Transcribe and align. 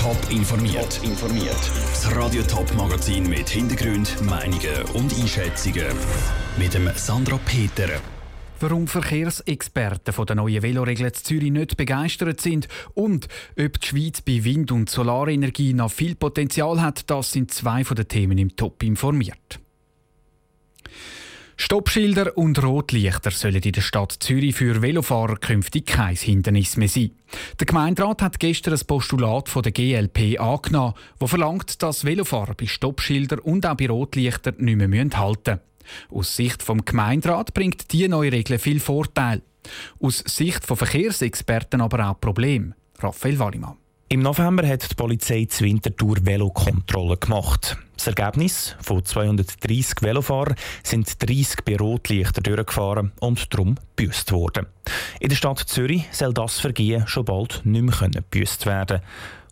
Top 0.00 0.16
informiert. 0.30 0.98
informiert. 1.04 1.58
Das 1.92 2.16
Radio 2.16 2.42
Top 2.44 2.74
Magazin 2.74 3.28
mit 3.28 3.50
Hintergrund, 3.50 4.16
Meinungen 4.22 4.82
und 4.94 5.12
Einschätzungen 5.12 5.94
mit 6.56 6.72
dem 6.72 6.90
Sandra 6.94 7.38
Peter. 7.44 8.00
Warum 8.60 8.88
Verkehrsexperten 8.88 10.14
von 10.14 10.24
der 10.24 10.36
neuen 10.36 10.62
Veloregeln 10.62 11.12
zu 11.12 11.22
Zürich 11.22 11.50
nicht 11.50 11.76
begeistert 11.76 12.40
sind 12.40 12.66
und 12.94 13.28
ob 13.58 13.78
die 13.78 13.86
Schweiz 13.86 14.22
bei 14.22 14.42
Wind- 14.42 14.72
und 14.72 14.88
Solarenergie 14.88 15.74
noch 15.74 15.90
viel 15.92 16.14
Potenzial 16.14 16.80
hat, 16.80 17.10
das 17.10 17.32
sind 17.32 17.52
zwei 17.52 17.84
von 17.84 17.96
den 17.96 18.08
Themen 18.08 18.38
im 18.38 18.56
Top 18.56 18.82
informiert. 18.82 19.60
Stoppschilder 21.62 22.38
und 22.38 22.62
Rotlichter 22.62 23.30
sollen 23.30 23.62
in 23.62 23.72
der 23.72 23.82
Stadt 23.82 24.16
Zürich 24.18 24.56
für 24.56 24.80
Velofahrer 24.80 25.36
künftig 25.36 25.84
kein 25.84 26.16
Hindernis 26.16 26.78
mehr 26.78 26.88
sein. 26.88 27.10
Der 27.58 27.66
Gemeinderat 27.66 28.22
hat 28.22 28.40
gestern 28.40 28.72
ein 28.72 28.86
Postulat 28.86 29.50
von 29.50 29.62
der 29.62 29.72
GLP 29.72 30.40
angenommen, 30.40 30.94
das 31.18 31.28
verlangt, 31.28 31.82
dass 31.82 32.06
Velofahrer 32.06 32.54
bei 32.54 32.64
Stoppschildern 32.64 33.40
und 33.40 33.66
auch 33.66 33.76
bei 33.76 33.88
Rotlichtern 33.88 34.54
nicht 34.56 34.76
mehr 34.78 35.04
halten 35.18 35.60
müssen. 36.08 36.18
Aus 36.18 36.34
Sicht 36.34 36.62
vom 36.62 36.82
Gemeinderat 36.82 37.52
bringt 37.52 37.92
diese 37.92 38.08
neue 38.08 38.32
Regel 38.32 38.58
viel 38.58 38.80
Vorteil. 38.80 39.42
Aus 40.00 40.24
Sicht 40.26 40.64
von 40.64 40.78
Verkehrsexperten 40.78 41.82
aber 41.82 42.08
auch 42.08 42.18
Probleme. 42.18 42.74
Raphael 43.00 43.38
Wallimann. 43.38 43.79
Im 44.12 44.22
November 44.22 44.66
hat 44.66 44.90
die 44.90 44.96
Polizei 44.96 45.46
zur 45.48 45.68
Wintertour 45.68 46.16
Velokontrolle 46.22 47.16
gemacht. 47.16 47.76
Das 47.94 48.08
Ergebnis 48.08 48.74
von 48.82 49.04
230 49.04 50.02
Velofahrern 50.02 50.56
sind 50.82 51.22
30 51.22 51.64
bei 51.64 51.76
Rotlichter 51.76 52.40
durchgefahren 52.40 53.12
und 53.20 53.54
darum 53.54 53.76
gebüßt 53.94 54.32
worden. 54.32 54.66
In 55.20 55.28
der 55.28 55.36
Stadt 55.36 55.60
Zürich 55.60 56.08
soll 56.10 56.34
das 56.34 56.58
Vergehen 56.58 57.06
schon 57.06 57.24
bald 57.24 57.60
nicht 57.62 58.00
mehr 58.00 58.10
gebüßt 58.10 58.66
werden. 58.66 59.00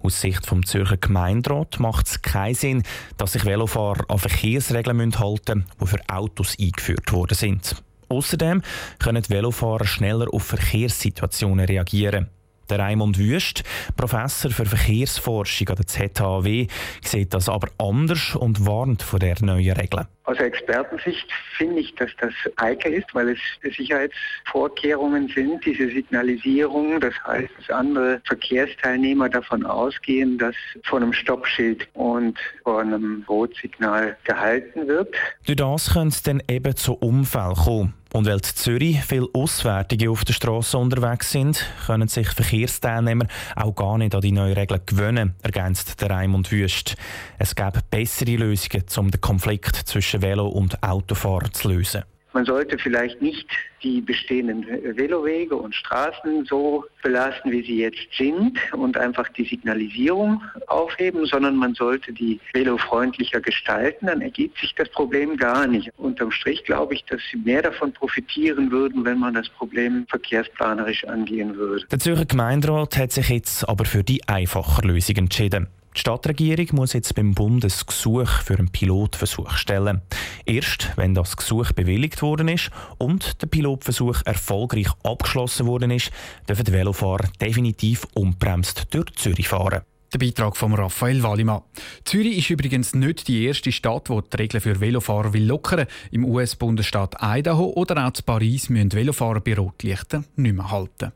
Aus 0.03 0.21
Sicht 0.21 0.45
vom 0.45 0.67
Zürcher 0.67 0.97
Gemeinderat 0.97 1.79
macht 1.79 2.09
es 2.09 2.21
keinen 2.21 2.57
Sinn, 2.57 2.83
dass 3.17 3.35
sich 3.35 3.45
Velofahrer 3.45 4.07
an 4.09 4.19
Verkehrsregeln 4.19 5.21
halten 5.21 5.59
müssen, 5.59 5.67
die 5.81 5.87
für 5.87 6.01
Autos 6.09 6.57
eingeführt 6.59 7.13
worden 7.13 7.37
sind. 7.37 7.77
Außerdem 8.09 8.63
können 8.99 9.29
Velofahrer 9.29 9.87
schneller 9.87 10.27
auf 10.35 10.43
Verkehrssituationen 10.43 11.65
reagieren. 11.65 12.29
Der 12.71 12.79
Raimund 12.79 13.19
Wüst, 13.19 13.65
Professor 13.97 14.51
für 14.51 14.67
Verkehrsforschung 14.67 15.69
an 15.71 15.77
der 15.77 15.87
ZHW, 15.87 16.67
sieht 17.03 17.35
das 17.35 17.49
aber 17.49 17.69
anders 17.79 18.35
und 18.35 18.67
warnt 18.67 19.03
vor 19.03 19.19
der 19.19 19.37
neuen 19.41 19.73
Regel. 19.73 20.07
Aus 20.25 20.37
Expertensicht 20.41 21.27
finde 21.57 21.81
ich, 21.81 21.95
dass 21.95 22.11
das 22.21 22.35
eikel 22.57 22.93
ist, 22.93 23.07
weil 23.15 23.31
es 23.31 23.39
Sicherheitsvorkehrungen 23.75 25.29
sind, 25.29 25.65
diese 25.65 25.89
Signalisierung. 25.89 27.01
Das 27.01 27.15
heißt, 27.27 27.49
dass 27.57 27.71
andere 27.71 28.21
Verkehrsteilnehmer 28.27 29.31
davon 29.31 29.65
ausgehen, 29.65 30.37
dass 30.37 30.55
vor 30.85 30.99
einem 30.99 31.15
Stoppschild 31.15 31.89
und 31.95 32.39
vor 32.63 32.83
einem 32.83 33.25
Rotsignal 33.27 34.19
gehalten 34.25 34.87
wird. 34.87 35.15
Durch 35.47 35.57
das 35.57 35.95
könnte 35.95 36.09
es 36.09 36.23
dann 36.23 36.43
eben 36.47 36.77
zu 36.77 36.93
Unfällen 36.93 37.55
kommen. 37.55 37.95
Und 38.13 38.27
weil 38.27 38.37
in 38.37 38.43
Zürich 38.43 39.05
viele 39.05 39.29
Auswärtige 39.35 40.11
auf 40.11 40.25
der 40.25 40.33
Straße 40.33 40.79
unterwegs 40.79 41.31
sind, 41.31 41.65
können 41.87 42.09
sich 42.09 42.29
Verkehrsteilnehmer 42.29 43.27
auch 43.55 43.75
gar 43.75 43.99
nicht 43.99 44.15
an 44.15 44.23
die 44.23 44.33
neuen 44.33 44.55
Regeln 44.55 44.81
gewöhnen, 44.87 45.35
ergänzt 45.43 46.01
der 46.01 46.11
Raimund 46.11 46.51
Wüst. 46.51 46.97
Es 47.39 47.55
gäbe 47.55 47.81
bessere 47.91 48.37
Lösungen, 48.37 48.85
um 48.97 49.11
den 49.11 49.21
Konflikt 49.21 49.77
zwischen 49.77 50.23
Velo- 50.23 50.49
und 50.49 50.83
Autofahrern 50.83 51.53
zu 51.53 51.69
lösen. 51.69 52.05
Man 52.39 52.45
sollte 52.45 52.79
vielleicht 52.79 53.21
nicht 53.21 53.49
die 53.83 54.01
bestehenden 54.01 54.65
Velowege 54.97 55.57
und 55.57 55.75
Straßen 55.75 56.45
so 56.45 56.85
belasten, 57.03 57.51
wie 57.51 57.65
sie 57.65 57.81
jetzt 57.81 57.99
sind 58.17 58.57
und 58.75 58.97
einfach 58.97 59.29
die 59.31 59.45
Signalisierung 59.45 60.41
aufheben, 60.69 61.27
sondern 61.27 61.57
man 61.57 61.75
sollte 61.75 62.13
die 62.13 62.39
velofreundlicher 62.53 63.41
gestalten, 63.41 64.07
dann 64.07 64.21
ergibt 64.21 64.57
sich 64.59 64.73
das 64.77 64.89
Problem 64.91 65.37
gar 65.37 65.67
nicht. 65.67 65.91
Unterm 65.97 66.31
Strich 66.31 66.63
glaube 66.63 66.95
ich, 66.95 67.05
dass 67.07 67.21
sie 67.29 67.39
mehr 67.39 67.63
davon 67.63 67.93
profitieren 67.93 68.71
würden, 68.71 69.05
wenn 69.05 69.19
man 69.19 69.35
das 69.35 69.49
Problem 69.49 70.07
verkehrsplanerisch 70.09 71.05
angehen 71.07 71.57
würde. 71.57 71.87
Der 71.91 71.99
Zürcher 71.99 72.25
Gemeinderat 72.25 72.97
hat 72.97 73.11
sich 73.11 73.31
jetzt 73.31 73.69
aber 73.69 73.85
für 73.85 74.05
die 74.05 74.29
einfache 74.29 74.87
Lösung 74.87 75.17
entschieden. 75.17 75.67
Die 75.99 76.03
Stadtregierung 76.03 76.69
muss 76.75 76.93
jetzt 76.93 77.17
beim 77.17 77.35
Bund 77.35 77.65
ein 77.65 77.73
Gesuch 77.85 78.29
für 78.45 78.57
einen 78.57 78.71
Pilotversuch 78.71 79.57
stellen. 79.57 80.01
Erst 80.47 80.93
wenn 80.95 81.13
das 81.13 81.37
Gesuch 81.37 81.73
bewilligt 81.73 82.23
worden 82.23 82.47
ist 82.47 82.71
und 82.99 83.43
der 83.43 83.49
Pilotversuch 83.49 84.23
erfolgreich 84.25 84.87
abgeschlossen 85.03 85.67
worden 85.67 85.91
ist, 85.91 86.13
dürfen 86.49 86.67
die 86.67 86.73
Velofahrer 86.73 87.29
definitiv 87.41 88.07
unbremst 88.15 88.87
durch 88.91 89.13
Zürich 89.17 89.49
fahren. 89.49 89.81
Der 90.13 90.19
Beitrag 90.19 90.57
von 90.57 90.73
Raphael 90.73 91.25
Wallimann. 91.25 91.63
Zürich 92.05 92.39
ist 92.39 92.51
übrigens 92.51 92.95
nicht 92.95 93.27
die 93.27 93.47
erste 93.47 93.73
Stadt, 93.73 94.09
die 94.09 94.21
die 94.33 94.37
Regeln 94.37 94.61
für 94.61 94.79
Velofahrer 94.79 95.33
will 95.33 95.47
lockern. 95.47 95.89
Im 96.13 96.25
US-Bundesstaat 96.25 97.17
Idaho 97.21 97.73
oder 97.75 98.07
auch 98.07 98.17
in 98.17 98.25
Paris 98.25 98.69
müssen 98.69 98.93
Velofahrer 98.93 99.41
bei 99.41 99.57
Rotlichtern 99.57 100.27
nicht 100.37 100.55
mehr 100.55 100.71
halten. 100.71 101.11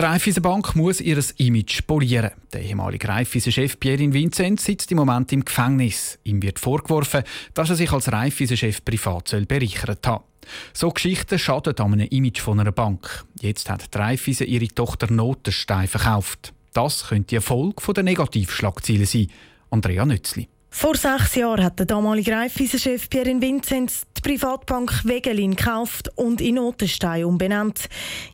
Die 0.00 0.06
Raiffeisenbank 0.06 0.76
muss 0.76 1.02
ihr 1.02 1.22
Image 1.36 1.86
polieren. 1.86 2.30
Der 2.54 2.62
ehemalige 2.62 3.06
Raiffeisen-Chef 3.06 3.78
Pierin 3.78 4.14
Vincent 4.14 4.58
sitzt 4.58 4.90
im 4.90 4.96
Moment 4.96 5.30
im 5.30 5.44
Gefängnis. 5.44 6.18
Ihm 6.24 6.40
wird 6.40 6.58
vorgeworfen, 6.58 7.22
dass 7.52 7.68
er 7.68 7.76
sich 7.76 7.92
als 7.92 8.10
Raiffeisen-Chef 8.10 8.82
privat 8.82 9.36
bereichert 9.46 10.06
hat. 10.06 10.24
So 10.72 10.88
Geschichten 10.88 11.38
schaden 11.38 11.76
an 11.76 11.92
einem 11.92 12.08
Image 12.08 12.40
von 12.40 12.58
einer 12.58 12.72
Bank. 12.72 13.26
Jetzt 13.42 13.68
hat 13.68 13.94
die 13.94 13.98
Raiffeisen 13.98 14.46
ihre 14.46 14.68
Tochter 14.68 15.12
Notenstein 15.12 15.86
verkauft. 15.86 16.54
Das 16.72 17.08
könnte 17.08 17.36
die 17.36 17.42
Folge 17.42 17.92
der 17.92 18.02
Negativschlagziele 18.02 19.04
sein. 19.04 19.26
Andrea 19.68 20.06
Nützli. 20.06 20.48
Vor 20.70 20.94
sechs 20.94 21.34
Jahren 21.34 21.62
hat 21.62 21.78
der 21.78 21.84
damalige 21.84 22.32
Raiffeisen-Chef 22.32 23.10
Pierre 23.10 23.38
Vinzenz 23.38 24.06
die 24.20 24.28
Privatbank 24.28 25.04
Wegelin 25.04 25.56
gekauft 25.56 26.10
und 26.16 26.40
in 26.40 26.56
Notenstein 26.56 27.24
umbenannt. 27.24 27.88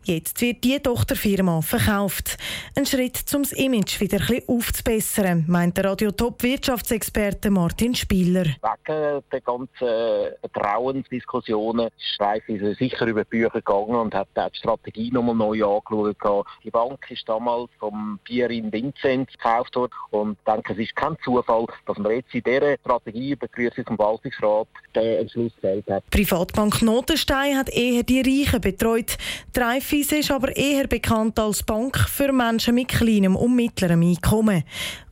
Jetzt 0.05 0.41
wird 0.41 0.65
die 0.65 0.79
Tochterfirma 0.81 1.61
verkauft. 1.61 2.39
Ein 2.77 2.87
Schritt, 2.87 3.23
um 3.35 3.43
das 3.43 3.53
Image 3.53 4.01
wieder 4.01 4.19
ein 4.19 4.27
bisschen 4.27 4.49
aufzubessern, 4.49 5.45
meint 5.47 5.77
der 5.77 5.85
Radio-Top-Wirtschaftsexperte 5.85 7.51
Martin 7.51 7.95
Spieler. 7.95 8.45
Wegen 8.45 9.23
der 9.31 9.41
ganzen 9.41 10.35
Vertrauensdiskussionen 10.41 11.89
ist 11.89 12.21
Raiffeisen 12.21 12.75
sicher 12.75 13.07
über 13.07 13.25
die 13.25 13.31
Bücher 13.31 13.51
gegangen 13.51 13.97
und 13.97 14.15
hat 14.15 14.29
die 14.37 14.59
Strategie 14.59 15.11
nochmal 15.11 15.35
neu 15.35 15.65
angeschaut. 15.65 16.47
Die 16.65 16.71
Bank 16.71 17.11
ist 17.11 17.29
damals 17.29 17.71
vom 17.79 18.19
Pierre 18.25 18.51
Vinzenz 18.51 19.31
gekauft 19.33 19.77
worden 19.77 19.93
und 20.11 20.39
ich 20.39 20.53
denke, 20.53 20.73
es 20.73 20.79
ist 20.79 20.97
kein 20.97 21.17
Zufall, 21.25 21.67
dass 21.87 21.99
man 21.99 22.13
jetzt 22.13 22.35
in 22.35 22.43
dieser 22.43 22.77
Strategie 22.79 23.37
begrüßt 23.37 23.77
vom 23.87 23.97
Verwaltungsrat 23.97 24.69
den 24.95 25.21
Entschluss 25.21 25.53
gefällt 25.77 25.91
hat. 25.91 26.11
Privatbank 26.11 26.83
Notenstein 26.83 27.57
hat 27.57 27.69
eher 27.71 28.03
die 28.03 28.21
Reichen 28.21 28.61
betreut. 28.61 29.17
Raiffeisen 29.57 30.19
ist 30.19 30.31
aber 30.31 30.57
eher 30.57 30.87
bekannt 30.87 31.39
als 31.39 31.63
Bank 31.63 31.99
für 31.99 32.33
Menschen 32.33 32.75
mit 32.75 32.89
kleinem 32.89 33.37
und 33.37 33.55
mittlerem 33.55 34.03
Einkommen. 34.03 34.65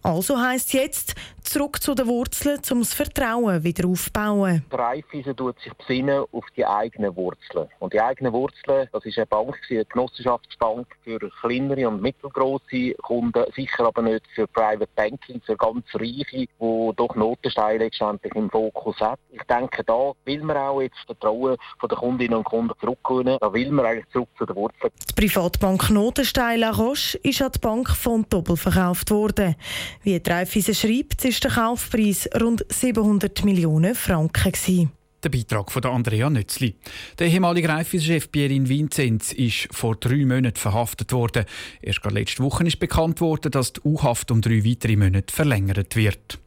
Also 0.02 0.38
heisst 0.38 0.74
jetzt, 0.74 1.14
zurück 1.44 1.82
zu 1.82 1.94
den 1.94 2.06
Wurzeln, 2.06 2.60
um 2.70 2.80
das 2.80 2.94
Vertrauen 2.94 3.62
wieder 3.62 3.88
aufzubauen. 3.88 4.64
Die 4.70 4.76
Raiffeisen 4.76 5.36
tut 5.36 5.58
sich 5.60 5.72
besinnen 5.74 6.24
auf 6.32 6.44
die 6.56 6.66
eigenen 6.66 7.14
Wurzeln. 7.16 7.68
Und 7.78 7.92
die 7.92 8.00
eigenen 8.00 8.32
Wurzeln, 8.32 8.88
das 8.92 9.04
ist 9.04 9.18
eine 9.18 9.26
Bank, 9.26 9.58
eine 9.70 9.84
Genossenschaftsbank 9.84 10.86
für 11.02 11.18
kleinere 11.40 11.88
und 11.88 12.02
mittelgroße 12.02 12.94
Kunden, 13.02 13.44
sicher 13.54 13.86
aber 13.86 14.02
nicht 14.02 14.24
für 14.34 14.46
Private 14.46 14.88
Banking, 14.94 15.40
für 15.44 15.56
ganz 15.56 15.84
Reiche, 15.94 16.24
die 16.30 16.48
doch 16.58 17.14
Notensteine 17.14 17.84
letztendlich 17.84 18.34
im 18.34 18.50
Fokus 18.50 18.98
hat. 19.00 19.18
Ich 19.30 19.42
denke, 19.42 19.84
da 19.84 20.12
will 20.24 20.42
man 20.42 20.56
auch 20.56 20.80
jetzt 20.80 20.96
das 21.06 21.16
Vertrauen 21.18 21.56
der 21.82 21.96
Kundinnen 21.96 22.38
und 22.38 22.44
Kunden 22.44 22.74
zurückgewinnen. 22.80 23.38
Da 23.40 23.52
will 23.52 23.70
man 23.70 23.86
eigentlich 23.86 24.08
zurück 24.12 24.28
zu 24.38 24.46
den 24.46 24.56
Wurzeln. 24.56 24.90
Die 25.08 25.14
Privatbank 25.14 25.90
Notenstein 25.90 26.60
La 26.60 26.70
Roche 26.70 27.18
ist 27.18 27.42
an 27.42 27.52
die 27.54 27.58
Bank 27.58 27.90
von 27.90 28.26
Doppel 28.28 28.56
verkauft 28.56 29.10
worden. 29.10 29.56
Wie 30.02 30.16
Raiffeisen 30.16 30.74
schreibt, 30.74 31.24
ist 31.24 31.33
der 31.40 31.50
Kaufpreis 31.50 32.28
rund 32.40 32.64
700 32.68 33.44
Millionen 33.44 33.94
Franken. 33.94 34.92
Der 35.24 35.30
Beitrag 35.30 35.72
von 35.72 35.84
Andrea 35.86 36.28
Nützli. 36.28 36.74
Der 37.18 37.28
ehemalige 37.28 37.68
Raiffeisen-Chef 37.68 38.30
Pierin 38.30 38.68
Vinzenz 38.68 39.32
ist 39.32 39.68
vor 39.70 39.96
drei 39.96 40.26
Monaten 40.26 40.58
verhaftet 40.58 41.12
worden. 41.12 41.46
Erst 41.80 42.04
letzte 42.04 42.42
Woche 42.42 42.66
ist 42.66 42.78
bekannt 42.78 43.22
worden, 43.22 43.50
dass 43.50 43.72
die 43.72 43.80
U-Haft 43.84 44.30
um 44.30 44.42
drei 44.42 44.64
weitere 44.64 44.96
Monate 44.96 45.32
verlängert 45.34 45.96
wird. 45.96 46.38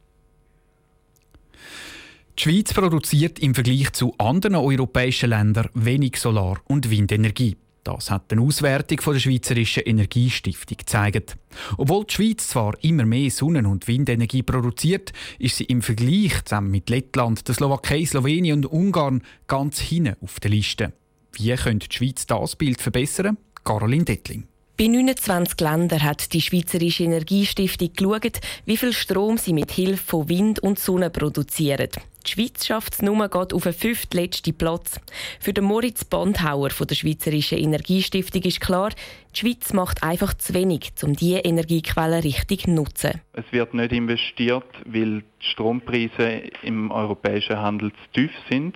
Die 2.38 2.44
Schweiz 2.44 2.72
produziert 2.72 3.40
im 3.40 3.56
Vergleich 3.56 3.94
zu 3.94 4.14
anderen 4.20 4.56
europäischen 4.56 5.32
Ländern 5.32 5.70
wenig 5.74 6.18
Solar- 6.18 6.62
und 6.66 6.92
Windenergie. 6.92 7.58
Das 7.88 8.12
hat 8.12 8.34
eine 8.34 8.42
Auswertung 8.42 9.00
von 9.00 9.14
der 9.14 9.22
Schweizerischen 9.22 9.84
Energiestiftung 9.84 10.76
gezeigt. 10.76 11.38
Obwohl 11.78 12.04
die 12.04 12.16
Schweiz 12.16 12.50
zwar 12.50 12.74
immer 12.84 13.06
mehr 13.06 13.32
Sonnen- 13.32 13.66
und 13.66 13.88
Windenergie 13.88 14.44
produziert, 14.44 15.14
ist 15.40 15.56
sie 15.56 15.64
im 15.64 15.82
Vergleich 15.82 16.44
zusammen 16.44 16.70
mit 16.70 16.90
Lettland, 16.90 17.48
der 17.48 17.56
Slowakei, 17.56 18.04
Slowenien 18.04 18.66
und 18.66 18.66
Ungarn 18.66 19.22
ganz 19.48 19.80
hinten 19.80 20.18
auf 20.22 20.42
der 20.42 20.52
Liste. 20.52 20.92
Wie 21.32 21.56
könnte 21.56 21.88
die 21.88 21.96
Schweiz 21.96 22.28
das 22.28 22.58
Bild 22.58 22.82
verbessern? 22.82 23.38
Caroline 23.64 24.04
Dettling. 24.04 24.44
Bei 24.78 24.88
29 24.88 25.58
Ländern 25.62 26.04
hat 26.04 26.34
die 26.34 26.42
Schweizerische 26.42 27.06
Energiestiftung 27.06 27.94
geschaut, 27.94 28.42
wie 28.66 28.76
viel 28.76 28.92
Strom 28.92 29.38
sie 29.38 29.54
mit 29.54 29.72
Hilfe 29.72 30.04
von 30.04 30.28
Wind 30.28 30.60
und 30.60 30.78
Sonne 30.78 31.10
produzieren. 31.10 31.90
Die 32.28 32.34
Schweiz 32.34 32.66
schafft 32.66 32.94
es 32.94 33.02
nur 33.02 33.34
auf 33.34 33.48
den 33.48 33.74
fünftletzten 33.74 34.58
Platz. 34.58 35.00
Für 35.40 35.54
den 35.54 35.64
Moritz 35.64 36.04
Bandhauer 36.04 36.72
von 36.72 36.86
der 36.86 36.96
Schweizerischen 36.96 37.58
Energiestiftung 37.58 38.42
ist 38.42 38.60
klar, 38.60 38.90
die 39.34 39.40
Schweiz 39.40 39.72
macht 39.72 40.04
einfach 40.04 40.34
zu 40.34 40.54
wenig, 40.54 40.92
um 41.04 41.14
diese 41.14 41.40
Energiequellen 41.40 42.22
richtig 42.22 42.64
zu 42.64 42.72
nutzen. 42.72 43.22
Es 43.32 43.46
wird 43.52 43.74
nicht 43.74 43.94
investiert, 43.94 44.66
weil 44.86 45.22
die 45.22 45.52
Strompreise 45.52 46.42
im 46.64 46.92
europäischen 46.92 47.58
Handel 47.58 47.92
zu 47.92 48.22
tief 48.22 48.32
sind. 48.50 48.76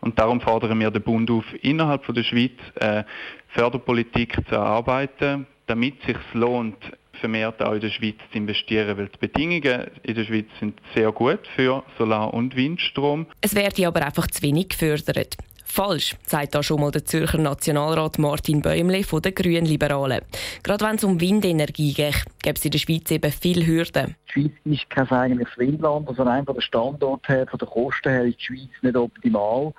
Und 0.00 0.18
darum 0.18 0.40
fordern 0.40 0.78
wir 0.78 0.90
den 0.90 1.02
Bund 1.02 1.30
auf, 1.30 1.46
innerhalb 1.62 2.06
der 2.14 2.22
Schweiz 2.22 2.52
äh, 2.76 3.02
Förderpolitik 3.48 4.36
zu 4.48 4.54
erarbeiten, 4.54 5.46
damit 5.66 6.00
es 6.00 6.06
sich 6.06 6.16
lohnt, 6.34 6.76
vermehrt 7.20 7.62
auch 7.62 7.72
in 7.72 7.80
der 7.80 7.90
Schweiz 7.90 8.16
zu 8.30 8.38
investieren, 8.38 8.98
weil 8.98 9.08
die 9.08 9.18
Bedingungen 9.18 9.90
in 10.02 10.14
der 10.14 10.24
Schweiz 10.24 10.46
sind 10.60 10.80
sehr 10.94 11.12
gut 11.12 11.40
für 11.56 11.82
Solar- 11.96 12.34
und 12.34 12.56
Windstrom. 12.56 13.26
Es 13.40 13.54
werde 13.54 13.86
aber 13.86 14.04
einfach 14.04 14.26
zu 14.26 14.42
wenig 14.42 14.70
gefördert. 14.70 15.36
Falsch, 15.64 16.14
sagt 16.24 16.54
da 16.54 16.62
schon 16.62 16.80
mal 16.80 16.92
der 16.92 17.04
Zürcher 17.04 17.38
Nationalrat 17.38 18.18
Martin 18.18 18.62
Bäumle 18.62 19.02
von 19.02 19.22
den 19.22 19.34
Grünen 19.34 19.64
Liberalen. 19.64 20.20
Gerade 20.62 20.84
wenn 20.84 20.96
es 20.96 21.02
um 21.02 21.20
Windenergie 21.20 21.94
geht, 21.94 22.22
gibt 22.42 22.58
es 22.58 22.64
in 22.64 22.70
der 22.70 22.78
Schweiz 22.78 23.10
eben 23.10 23.32
viele 23.32 23.66
Hürden. 23.66 24.14
Die 24.28 24.32
Schweiz 24.32 24.52
ist 24.64 24.90
kein 24.90 25.10
eigentliches 25.10 25.58
Windland, 25.58 26.06
also 26.08 26.22
rein 26.22 26.44
von 26.44 26.54
der 26.54 26.62
Standort 26.62 27.28
her, 27.28 27.46
von 27.48 27.58
den 27.58 27.68
Kosten 27.68 28.08
her 28.08 28.24
ist 28.24 28.38
die 28.38 28.44
Schweiz 28.44 28.70
nicht 28.82 28.96
optimal. 28.96 29.72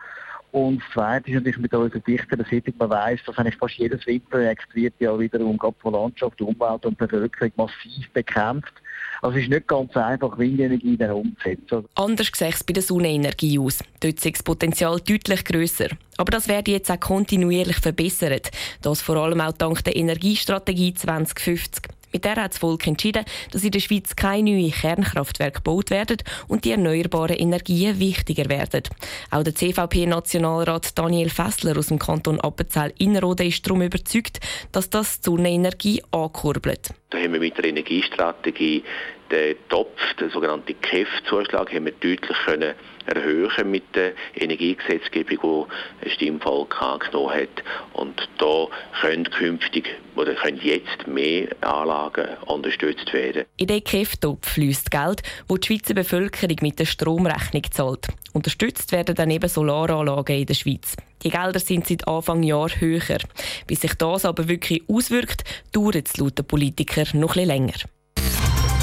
Und 0.51 0.81
das 0.81 0.93
Zweite 0.93 1.29
ist 1.29 1.35
natürlich 1.35 1.57
mit 1.57 1.73
unserer 1.73 1.99
dichteren 1.99 2.45
Siedlung, 2.49 2.75
man 2.79 2.89
weiss, 2.89 3.19
dass 3.25 3.37
eigentlich 3.37 3.57
fast 3.57 3.75
jedes 3.75 4.05
Windprojekt 4.05 4.73
wird 4.73 4.93
ja 4.99 5.17
wiederum 5.19 5.59
von 5.79 5.93
Landschaft, 5.93 6.41
Umwelt 6.41 6.85
und 6.85 6.97
Bevölkerung 6.97 7.51
massiv 7.57 8.09
bekämpft. 8.13 8.73
Also 9.21 9.37
es 9.37 9.43
ist 9.43 9.49
nicht 9.49 9.67
ganz 9.67 9.95
einfach, 9.97 10.37
Windenergie 10.37 10.97
dann 10.97 11.11
umzusetzen. 11.11 11.85
Anders 11.95 12.31
sieht 12.33 12.53
es 12.53 12.63
bei 12.63 12.73
der 12.73 12.83
Sonnenenergie 12.83 13.59
aus. 13.59 13.79
Dort 13.99 14.15
ist 14.15 14.25
das 14.25 14.43
Potenzial 14.43 14.99
deutlich 14.99 15.43
grösser. 15.43 15.89
Aber 16.17 16.31
das 16.31 16.47
wird 16.47 16.67
jetzt 16.67 16.91
auch 16.91 16.99
kontinuierlich 16.99 17.77
verbessert. 17.77 18.51
Das 18.81 19.01
vor 19.01 19.17
allem 19.17 19.41
auch 19.41 19.53
dank 19.53 19.83
der 19.83 19.95
Energiestrategie 19.95 20.93
2050. 20.93 21.83
Mit 22.15 22.23
der 22.23 22.37
hat 22.37 22.53
das 22.53 22.59
Volk 22.59 22.87
entschieden, 22.87 23.25
dass 23.51 23.65
in 23.65 23.71
der 23.71 23.81
Schweiz 23.81 24.15
keine 24.15 24.49
neuen 24.49 24.71
Kernkraftwerke 24.71 25.57
gebaut 25.57 25.89
werden 25.89 26.15
und 26.47 26.63
die 26.63 26.71
erneuerbaren 26.71 27.35
Energien 27.35 27.99
wichtiger 27.99 28.47
werden. 28.47 28.83
Auch 29.31 29.43
der 29.43 29.53
CVP-Nationalrat 29.53 30.97
Daniel 30.97 31.29
Fessler 31.29 31.77
aus 31.77 31.87
dem 31.87 31.99
Kanton 31.99 32.39
Appenzell-Innerrhoden 32.39 33.47
ist 33.47 33.67
darum 33.67 33.81
überzeugt, 33.81 34.39
dass 34.71 34.89
das 34.89 35.19
die 35.19 35.25
Sonnenenergie 35.25 36.03
ankurbelt. 36.11 36.91
Da 37.15 37.21
haben 37.21 37.31
wir 37.31 37.39
mit 37.39 37.57
der 37.57 37.63
Energiestrategie 37.63 38.83
den 39.31 39.55
Topf, 39.69 40.13
den 40.19 40.29
sogenannten 40.31 40.75
KEF-Zuschlag, 40.81 41.73
haben 41.73 41.85
wir 41.85 41.93
deutlich 41.93 42.37
können 42.45 42.73
erhöhen 43.05 43.71
mit 43.71 43.95
der 43.95 44.11
Energiegesetzgebung, 44.35 45.67
die 46.01 46.05
ein 46.05 46.11
Stimmvolk 46.11 46.81
angenommen 46.81 47.33
hat. 47.33 47.63
Und 47.93 48.27
da 48.37 48.67
können 48.99 49.23
künftig 49.29 49.95
oder 50.17 50.33
können 50.33 50.59
jetzt 50.61 51.07
mehr 51.07 51.47
Anlagen 51.61 52.27
unterstützt 52.47 53.13
werden. 53.13 53.45
In 53.55 53.67
den 53.67 53.81
KEF-Topf 53.81 54.49
fließt 54.49 54.91
Geld, 54.91 55.23
das 55.47 55.59
die 55.61 55.67
Schweizer 55.67 55.93
Bevölkerung 55.93 56.57
mit 56.59 56.79
der 56.79 56.85
Stromrechnung 56.85 57.63
zahlt. 57.71 58.07
Unterstützt 58.33 58.91
werden 58.91 59.15
dann 59.15 59.31
eben 59.31 59.47
Solaranlagen 59.47 60.35
in 60.35 60.47
der 60.47 60.53
Schweiz. 60.53 60.97
Die 61.25 61.31
Gelder 61.31 61.59
sind 61.59 61.87
seit 61.87 62.07
Anfang 62.07 62.43
Jahr 62.43 62.69
höher. 62.69 63.17
Bis 63.65 63.81
sich 63.81 63.95
das 63.95 64.25
aber 64.25 64.47
wirklich 64.47 64.83
auswirkt, 64.87 65.43
dauert 65.71 66.07
es 66.07 66.17
laut 66.17 66.37
den 66.37 66.45
Politikern 66.45 67.07
noch 67.19 67.31
etwas 67.31 67.47
länger. 67.47 67.73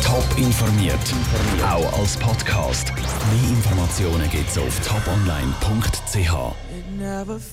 Top 0.04 0.26
informiert, 0.36 0.98
auch 1.64 2.00
als 2.00 2.16
Podcast. 2.16 2.92
Mehr 2.96 3.50
Informationen 3.50 4.28
gibt 4.28 4.50
es 4.50 4.58
auf 4.58 4.80
toponline.ch. 4.80 6.34